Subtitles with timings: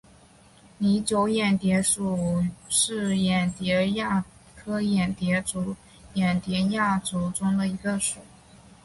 [0.79, 5.75] 拟酒眼蝶属是眼蝶亚科眼蝶族
[6.15, 8.17] 眼蝶亚族中的一个属。